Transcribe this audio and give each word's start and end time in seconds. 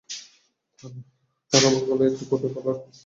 তারা 1.51 1.65
আমার 1.69 1.83
গলায় 1.89 2.09
একটি 2.11 2.23
কুকুরের 2.23 2.51
কলার 2.55 2.75
বেঁধেছিল। 2.75 2.99